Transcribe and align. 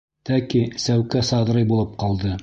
Тәки 0.27 0.61
Сәүкә 0.85 1.21
Саҙрый 1.31 1.69
булып 1.73 1.93
ҡалды. 2.05 2.33